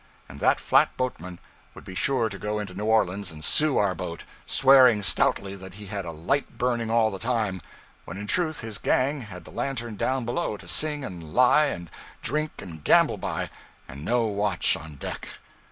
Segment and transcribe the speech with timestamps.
[0.27, 1.37] And that flatboatman
[1.75, 5.75] would be sure to go into New Orleans and sue our boat, swearing stoutly that
[5.75, 7.61] he had a light burning all the time,
[8.05, 11.87] when in truth his gang had the lantern down below to sing and lie and
[12.23, 13.51] drink and gamble by,
[13.87, 15.37] and no watch on deck.